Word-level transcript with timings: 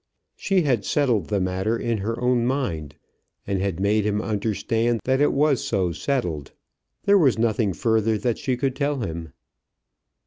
She 0.35 0.63
had 0.63 0.83
settled 0.83 1.27
the 1.27 1.39
matter 1.39 1.77
in 1.77 1.99
her 1.99 2.19
own 2.19 2.43
mind, 2.47 2.95
and 3.45 3.61
had 3.61 3.79
made 3.79 4.03
him 4.03 4.19
understand 4.19 4.99
that 5.03 5.21
it 5.21 5.31
was 5.31 5.63
so 5.63 5.91
settled. 5.91 6.53
There 7.03 7.19
was 7.19 7.37
nothing 7.37 7.71
further 7.71 8.17
that 8.17 8.39
she 8.39 8.57
could 8.57 8.75
tell 8.75 9.01
him. 9.01 9.33